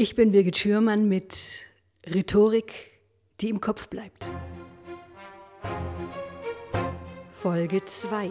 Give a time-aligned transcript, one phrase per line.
[0.00, 1.64] Ich bin Birgit Schürmann mit
[2.06, 2.92] Rhetorik,
[3.40, 4.30] die im Kopf bleibt.
[7.30, 8.30] Folge 2.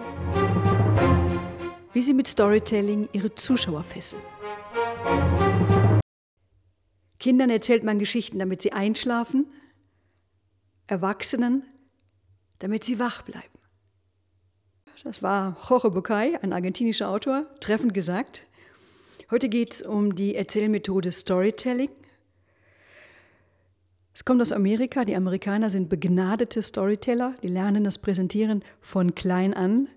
[1.91, 4.21] Wie Sie mit Storytelling Ihre Zuschauer fesseln.
[7.19, 9.45] Kindern erzählt man Geschichten, damit sie einschlafen,
[10.87, 11.63] Erwachsenen,
[12.59, 13.59] damit sie wach bleiben.
[15.03, 18.47] Das war Jorge Bucay, ein argentinischer Autor, treffend gesagt.
[19.29, 21.89] Heute geht es um die Erzählmethode Storytelling.
[24.13, 25.03] Es kommt aus Amerika.
[25.03, 27.35] Die Amerikaner sind begnadete Storyteller.
[27.43, 29.89] Die lernen das Präsentieren von klein an.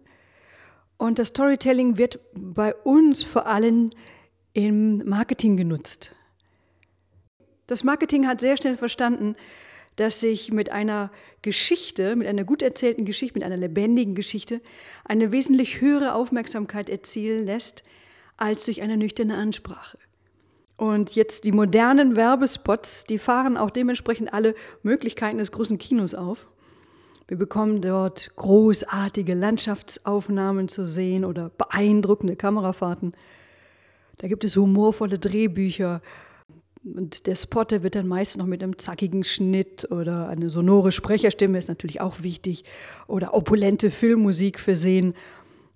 [0.96, 3.90] Und das Storytelling wird bei uns vor allem
[4.52, 6.12] im Marketing genutzt.
[7.68, 9.36] Das Marketing hat sehr schnell verstanden,
[9.94, 14.60] dass sich mit einer Geschichte, mit einer gut erzählten Geschichte, mit einer lebendigen Geschichte
[15.04, 17.84] eine wesentlich höhere Aufmerksamkeit erzielen lässt,
[18.40, 19.98] als durch eine nüchterne Ansprache.
[20.76, 26.48] Und jetzt die modernen Werbespots, die fahren auch dementsprechend alle Möglichkeiten des großen Kinos auf.
[27.28, 33.12] Wir bekommen dort großartige Landschaftsaufnahmen zu sehen oder beeindruckende Kamerafahrten.
[34.16, 36.00] Da gibt es humorvolle Drehbücher
[36.82, 41.58] und der Spotter wird dann meist noch mit einem zackigen Schnitt oder eine sonore Sprecherstimme
[41.58, 42.64] ist natürlich auch wichtig
[43.06, 45.14] oder opulente Filmmusik versehen.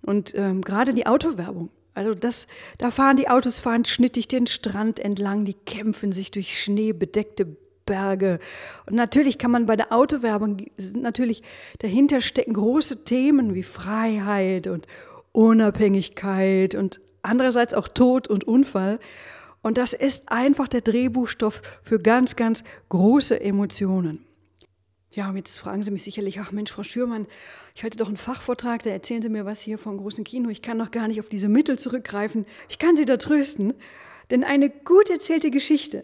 [0.01, 4.99] Und ähm, gerade die Autowerbung also das, da fahren die Autos fahren schnittig den Strand
[4.99, 7.47] entlang, die kämpfen sich durch schneebedeckte
[7.85, 8.39] Berge.
[8.85, 10.57] Und natürlich kann man bei der Autowerbung
[10.93, 11.41] natürlich
[11.79, 14.87] dahinter stecken große Themen wie Freiheit und
[15.31, 18.99] Unabhängigkeit und andererseits auch Tod und Unfall.
[19.61, 24.25] Und das ist einfach der Drehbuchstoff für ganz, ganz große Emotionen.
[25.15, 27.25] Ja, und jetzt fragen Sie mich sicherlich, ach Mensch, Frau Schürmann,
[27.73, 30.49] ich halte doch einen Fachvortrag, da erzählen Sie mir was hier vom großen Kino.
[30.49, 32.45] Ich kann noch gar nicht auf diese Mittel zurückgreifen.
[32.67, 33.73] Ich kann Sie da trösten,
[34.29, 36.03] denn eine gut erzählte Geschichte,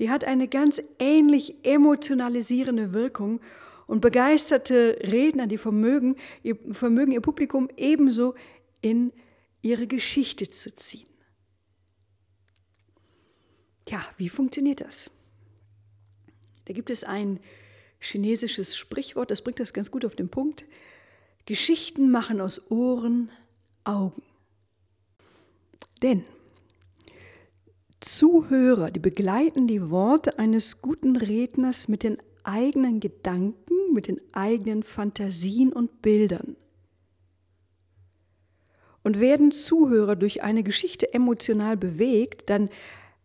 [0.00, 3.40] die hat eine ganz ähnlich emotionalisierende Wirkung
[3.86, 8.34] und begeisterte Redner, die vermögen ihr, vermögen ihr Publikum ebenso
[8.80, 9.12] in
[9.62, 11.06] ihre Geschichte zu ziehen.
[13.84, 15.10] Tja, wie funktioniert das?
[16.64, 17.38] Da gibt es ein
[18.00, 20.64] chinesisches Sprichwort, das bringt das ganz gut auf den Punkt.
[21.46, 23.30] Geschichten machen aus Ohren
[23.84, 24.22] Augen.
[26.02, 26.24] Denn
[28.00, 34.82] Zuhörer, die begleiten die Worte eines guten Redners mit den eigenen Gedanken, mit den eigenen
[34.82, 36.56] Fantasien und Bildern.
[39.02, 42.70] Und werden Zuhörer durch eine Geschichte emotional bewegt, dann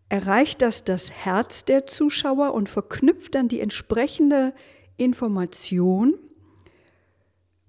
[0.09, 4.53] erreicht das das Herz der Zuschauer und verknüpft dann die entsprechende
[4.97, 6.15] Information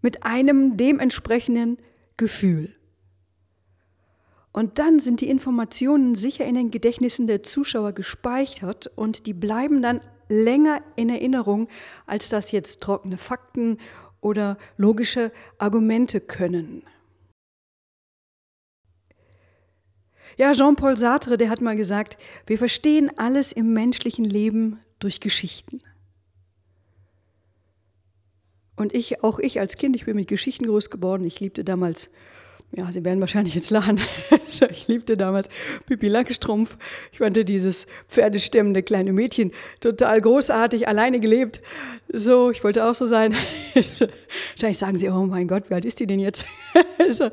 [0.02, 1.78] mit einem dementsprechenden
[2.16, 2.74] Gefühl.
[4.52, 9.82] Und dann sind die Informationen sicher in den Gedächtnissen der Zuschauer gespeichert und die bleiben
[9.82, 11.68] dann länger in Erinnerung,
[12.06, 13.78] als das jetzt trockene Fakten
[14.20, 16.82] oder logische Argumente können.
[20.36, 25.80] Ja, Jean-Paul Sartre, der hat mal gesagt, wir verstehen alles im menschlichen Leben durch Geschichten.
[28.76, 31.24] Und ich, auch ich als Kind, ich bin mit Geschichten groß geworden.
[31.24, 32.10] Ich liebte damals,
[32.72, 33.98] ja, Sie werden wahrscheinlich jetzt lachen,
[34.70, 35.48] ich liebte damals
[35.86, 36.76] Pippi Langstrumpf.
[37.12, 41.62] Ich fand dieses pferdestimmende kleine Mädchen total großartig, alleine gelebt.
[42.08, 43.34] So, ich wollte auch so sein.
[43.74, 46.44] wahrscheinlich sagen Sie, oh mein Gott, wie alt ist die denn jetzt?
[47.10, 47.30] so.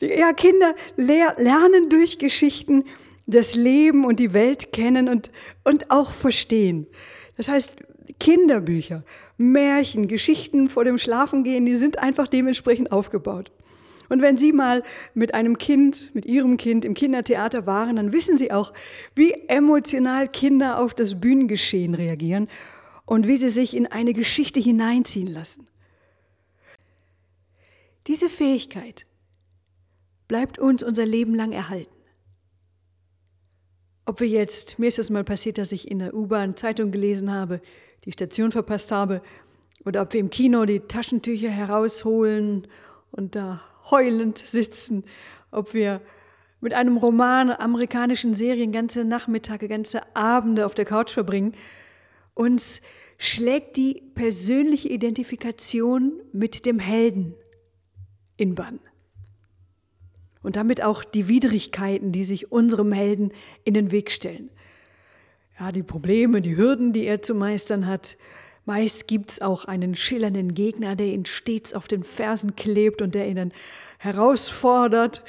[0.00, 2.84] Ja, Kinder lernen durch Geschichten
[3.26, 5.30] das Leben und die Welt kennen und,
[5.64, 6.86] und auch verstehen.
[7.36, 7.72] Das heißt,
[8.20, 9.04] Kinderbücher,
[9.36, 13.50] Märchen, Geschichten vor dem Schlafengehen, die sind einfach dementsprechend aufgebaut.
[14.08, 18.38] Und wenn Sie mal mit einem Kind, mit Ihrem Kind im Kindertheater waren, dann wissen
[18.38, 18.72] Sie auch,
[19.16, 22.48] wie emotional Kinder auf das Bühnengeschehen reagieren
[23.06, 25.66] und wie sie sich in eine Geschichte hineinziehen lassen.
[28.06, 29.06] Diese Fähigkeit
[30.28, 31.94] bleibt uns unser Leben lang erhalten.
[34.04, 37.32] Ob wir jetzt, mir ist es mal passiert, dass ich in der U-Bahn Zeitung gelesen
[37.32, 37.60] habe,
[38.04, 39.20] die Station verpasst habe,
[39.84, 42.66] oder ob wir im Kino die Taschentücher herausholen
[43.10, 45.04] und da heulend sitzen,
[45.50, 46.00] ob wir
[46.60, 51.52] mit einem Roman, amerikanischen Serien ganze Nachmittage, ganze Abende auf der Couch verbringen,
[52.34, 52.80] uns
[53.18, 57.34] schlägt die persönliche Identifikation mit dem Helden
[58.36, 58.80] in Bann
[60.46, 63.32] und damit auch die Widrigkeiten, die sich unserem Helden
[63.64, 64.48] in den Weg stellen.
[65.58, 68.16] Ja, die Probleme, die Hürden, die er zu meistern hat.
[68.64, 73.16] Meist gibt es auch einen schillernden Gegner, der ihn stets auf den Fersen klebt und
[73.16, 73.52] der ihn dann
[73.98, 75.24] herausfordert.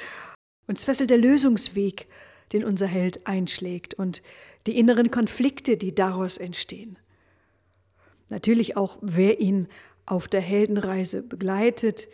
[0.68, 2.06] Uns fesselt der Lösungsweg,
[2.52, 4.22] den unser Held einschlägt und
[4.68, 6.96] die inneren Konflikte, die daraus entstehen.
[8.28, 9.66] Natürlich auch, wer ihn
[10.06, 12.06] auf der Heldenreise begleitet,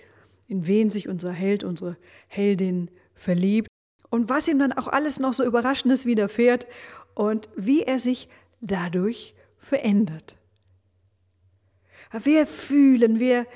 [0.48, 1.96] in wen sich unser Held, unsere
[2.28, 3.68] Heldin verliebt
[4.10, 6.66] und was ihm dann auch alles noch so Überraschendes widerfährt
[7.14, 8.28] und wie er sich
[8.60, 10.36] dadurch verändert.
[12.22, 13.46] Wir fühlen, wir,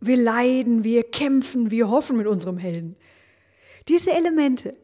[0.00, 2.96] wir leiden, wir kämpfen, wir hoffen mit unserem Helden.
[3.88, 4.76] Diese Elemente,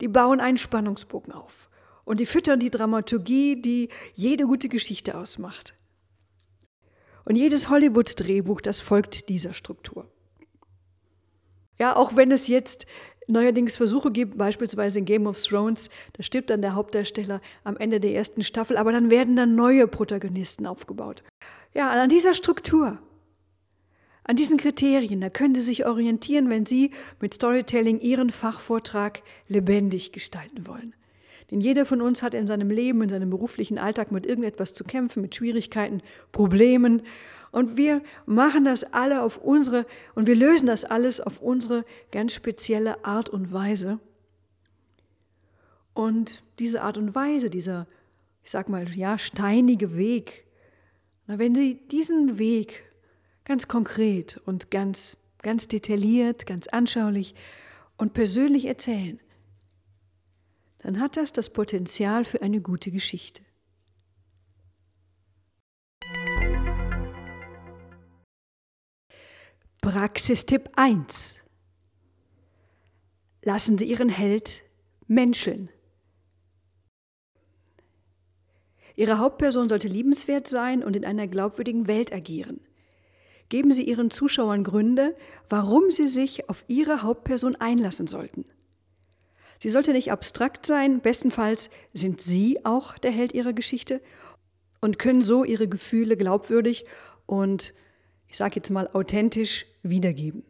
[0.00, 1.68] die bauen einen Spannungsbogen auf
[2.04, 5.74] und die füttern die Dramaturgie, die jede gute Geschichte ausmacht.
[7.24, 10.10] Und jedes Hollywood-Drehbuch, das folgt dieser Struktur.
[11.78, 12.86] Ja, auch wenn es jetzt
[13.26, 18.00] neuerdings Versuche gibt, beispielsweise in Game of Thrones, da stirbt dann der Hauptdarsteller am Ende
[18.00, 21.22] der ersten Staffel, aber dann werden dann neue Protagonisten aufgebaut.
[21.72, 22.98] Ja, an dieser Struktur,
[24.24, 30.12] an diesen Kriterien, da können Sie sich orientieren, wenn Sie mit Storytelling Ihren Fachvortrag lebendig
[30.12, 30.94] gestalten wollen.
[31.50, 34.82] Denn jeder von uns hat in seinem Leben, in seinem beruflichen Alltag mit irgendetwas zu
[34.82, 36.00] kämpfen, mit Schwierigkeiten,
[36.32, 37.02] Problemen.
[37.54, 39.86] Und wir machen das alle auf unsere,
[40.16, 44.00] und wir lösen das alles auf unsere ganz spezielle Art und Weise.
[45.92, 47.86] Und diese Art und Weise, dieser,
[48.42, 50.46] ich sag mal, ja, steinige Weg,
[51.28, 52.82] wenn Sie diesen Weg
[53.44, 57.36] ganz konkret und ganz, ganz detailliert, ganz anschaulich
[57.96, 59.20] und persönlich erzählen,
[60.80, 63.42] dann hat das das Potenzial für eine gute Geschichte.
[69.94, 71.36] Praxistipp 1.
[73.44, 74.64] Lassen Sie Ihren Held
[75.06, 75.68] menscheln.
[78.96, 82.58] Ihre Hauptperson sollte liebenswert sein und in einer glaubwürdigen Welt agieren.
[83.48, 85.14] Geben Sie Ihren Zuschauern Gründe,
[85.48, 88.46] warum sie sich auf Ihre Hauptperson einlassen sollten.
[89.60, 94.02] Sie sollte nicht abstrakt sein, bestenfalls sind Sie auch der Held Ihrer Geschichte
[94.80, 96.84] und können so Ihre Gefühle glaubwürdig
[97.26, 97.74] und,
[98.26, 100.42] ich sage jetzt mal, authentisch wiedergeben.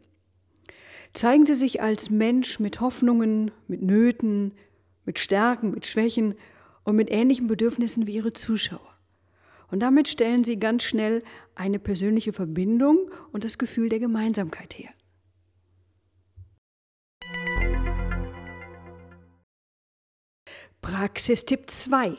[1.13, 4.53] Zeigen Sie sich als Mensch mit Hoffnungen, mit Nöten,
[5.05, 6.33] mit Stärken, mit Schwächen
[6.83, 8.97] und mit ähnlichen Bedürfnissen wie Ihre Zuschauer.
[9.69, 11.23] Und damit stellen Sie ganz schnell
[11.53, 14.89] eine persönliche Verbindung und das Gefühl der Gemeinsamkeit her.
[20.81, 22.15] Praxistipp 2.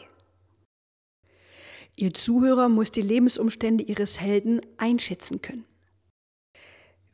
[1.97, 5.65] Ihr Zuhörer muss die Lebensumstände Ihres Helden einschätzen können.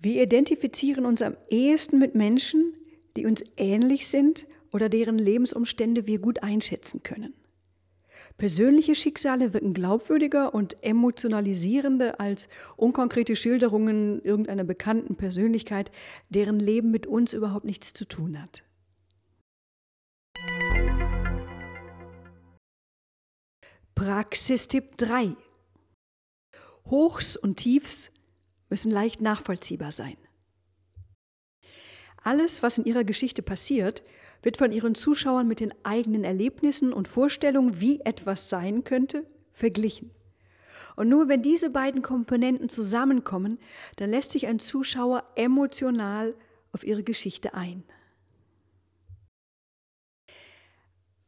[0.05, 2.73] Wir identifizieren uns am ehesten mit Menschen,
[3.17, 7.35] die uns ähnlich sind oder deren Lebensumstände wir gut einschätzen können.
[8.37, 15.93] Persönliche Schicksale wirken glaubwürdiger und emotionalisierender als unkonkrete Schilderungen irgendeiner bekannten Persönlichkeit,
[16.31, 18.65] deren Leben mit uns überhaupt nichts zu tun hat.
[23.95, 25.37] Praxistipp 3.
[26.87, 28.12] Hochs und Tiefs
[28.73, 30.17] müssen leicht nachvollziehbar sein.
[32.25, 34.03] Alles, was in ihrer Geschichte passiert,
[34.41, 40.11] wird von ihren Zuschauern mit den eigenen Erlebnissen und Vorstellungen, wie etwas sein könnte, verglichen.
[40.97, 43.59] Und nur wenn diese beiden Komponenten zusammenkommen,
[43.97, 46.35] dann lässt sich ein Zuschauer emotional
[46.73, 47.85] auf ihre Geschichte ein.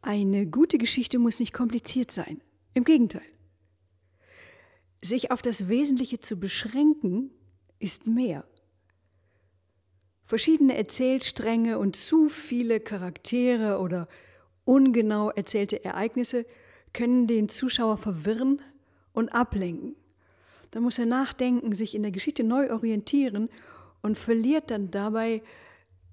[0.00, 2.41] Eine gute Geschichte muss nicht kompliziert sein.
[2.72, 3.33] Im Gegenteil.
[5.05, 7.31] Sich auf das Wesentliche zu beschränken,
[7.79, 8.46] ist mehr.
[10.25, 14.08] Verschiedene Erzählstränge und zu viele Charaktere oder
[14.65, 16.46] ungenau erzählte Ereignisse
[16.94, 18.63] können den Zuschauer verwirren
[19.13, 19.94] und ablenken.
[20.70, 23.51] Da muss er nachdenken, sich in der Geschichte neu orientieren
[24.01, 25.43] und verliert dann dabei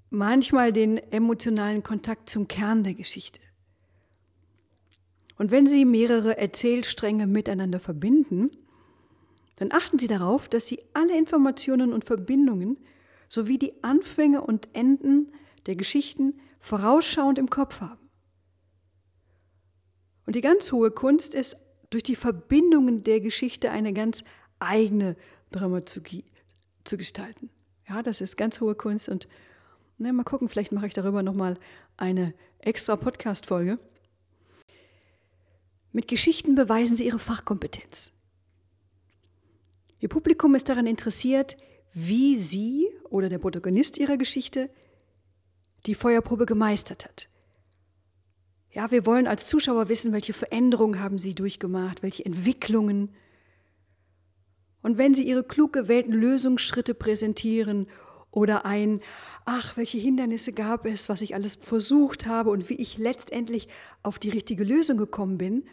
[0.10, 3.40] manchmal den emotionalen Kontakt zum Kern der Geschichte.
[5.38, 8.52] Und wenn Sie mehrere Erzählstränge miteinander verbinden,
[9.62, 12.78] dann achten Sie darauf, dass Sie alle Informationen und Verbindungen
[13.30, 15.32] sowie die Anfänge und Enden
[15.68, 18.10] der Geschichten vorausschauend im Kopf haben.
[20.26, 21.58] Und die ganz hohe Kunst ist,
[21.92, 24.24] durch die Verbindungen der Geschichte eine ganz
[24.60, 25.16] eigene
[25.52, 26.26] Dramaturgie
[26.84, 27.52] zu gestalten.
[27.88, 29.28] Ja, das ist ganz hohe Kunst und
[30.00, 31.60] na, mal gucken, vielleicht mache ich darüber nochmal
[31.98, 33.78] eine extra Podcast-Folge.
[35.92, 38.12] Mit Geschichten beweisen sie ihre Fachkompetenz.
[40.02, 41.56] Ihr Publikum ist daran interessiert,
[41.94, 44.70] wie sie oder der Protagonist ihrer Geschichte
[45.86, 47.30] die Feuerprobe gemeistert hat.
[48.72, 53.14] Ja, wir wollen als Zuschauer wissen, welche Veränderungen haben sie durchgemacht, welche Entwicklungen.
[54.82, 57.88] Und wenn sie ihre klug gewählten Lösungsschritte präsentieren
[58.32, 59.02] oder ein,
[59.46, 63.68] ach, welche Hindernisse gab es, was ich alles versucht habe und wie ich letztendlich
[64.02, 65.66] auf die richtige Lösung gekommen bin,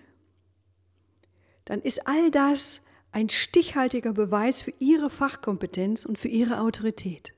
[1.64, 2.82] dann ist all das
[3.18, 7.34] ein stichhaltiger Beweis für ihre Fachkompetenz und für ihre Autorität.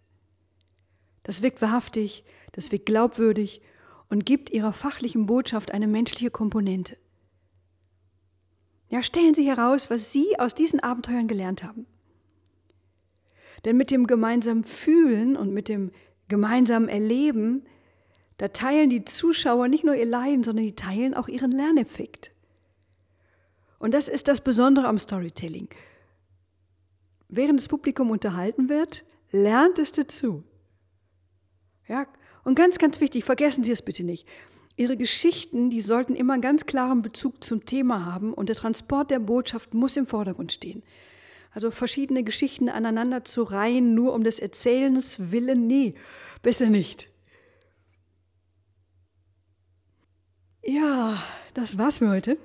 [1.23, 2.23] Das wirkt wahrhaftig,
[2.53, 3.63] das wirkt glaubwürdig
[4.11, 6.99] und gibt ihrer fachlichen Botschaft eine menschliche Komponente.
[8.91, 11.87] Ja, stellen Sie heraus, was Sie aus diesen Abenteuern gelernt haben.
[13.65, 15.93] Denn mit dem gemeinsamen Fühlen und mit dem
[16.29, 17.65] gemeinsamen Erleben,
[18.37, 22.33] da teilen die Zuschauer nicht nur ihr Leiden, sondern die teilen auch ihren Lerneffekt.
[23.81, 25.69] Und das ist das Besondere am Storytelling.
[27.29, 30.45] Während das Publikum unterhalten wird, lernt es dazu.
[31.89, 32.07] Ja,
[32.45, 34.29] und ganz, ganz wichtig, vergessen Sie es bitte nicht.
[34.77, 39.11] Ihre Geschichten, die sollten immer einen ganz klaren Bezug zum Thema haben und der Transport
[39.11, 40.83] der Botschaft muss im Vordergrund stehen.
[41.51, 45.95] Also verschiedene Geschichten aneinander zu reihen, nur um des Erzählens willen, nee,
[46.43, 47.09] besser nicht.
[50.63, 51.21] Ja,
[51.55, 52.37] das war's für heute.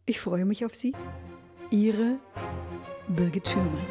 [0.06, 0.94] Ich freue mich auf Sie.
[1.70, 2.20] Ihre
[3.08, 3.84] Birgit Schürmann.